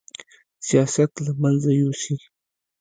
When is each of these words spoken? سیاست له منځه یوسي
سیاست 0.67 1.11
له 1.25 1.31
منځه 1.41 1.71
یوسي 1.81 2.15